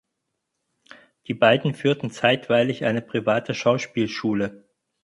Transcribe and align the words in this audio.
Die 1.27 1.35
beiden 1.35 1.75
führten 1.75 2.09
zeitweilig 2.09 2.85
eine 2.85 3.03
private 3.03 3.53
Schauspielschule. 3.53 4.67